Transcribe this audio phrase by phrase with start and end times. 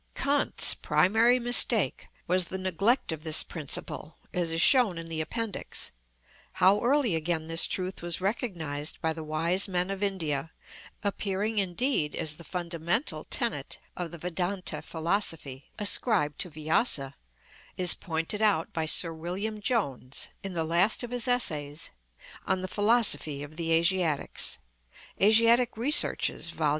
[0.15, 5.91] Kant's primary mistake was the neglect of this principle, as is shown in the appendix.
[6.53, 10.49] How early again this truth was recognised by the wise men of India,
[11.03, 17.13] appearing indeed as the fundamental tenet of the Vedânta philosophy ascribed to Vyasa,
[17.77, 21.91] is pointed out by Sir William Jones in the last of his essays:
[22.47, 24.57] "On the philosophy of the Asiatics"
[25.21, 26.69] (Asiatic Researches, vol.